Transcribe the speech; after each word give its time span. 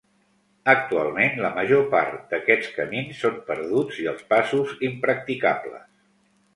Actualment 0.71 1.37
la 1.45 1.51
major 1.57 1.83
part 1.91 2.25
d'aquests 2.33 2.73
camins 2.79 3.23
són 3.27 3.39
perduts 3.53 4.03
i, 4.07 4.11
els 4.17 4.27
passos, 4.35 4.77
impracticables. 4.93 5.91